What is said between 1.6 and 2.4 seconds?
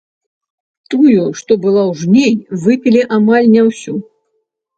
была ў жней,